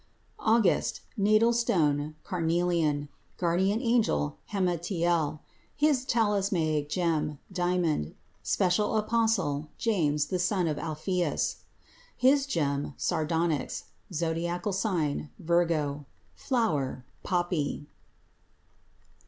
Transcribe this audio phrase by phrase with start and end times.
[0.39, 3.07] AUGUST Natal stone Carnelian.
[3.37, 5.41] Guardian angel Hamatiel.
[5.75, 8.15] His talismanic gem Diamond.
[8.41, 11.57] Special apostle James, the son of Alpheus.
[12.17, 13.83] His gem Sardonyx.
[14.11, 16.07] Zodiacal sign Virgo.
[16.33, 17.85] Flower Poppy.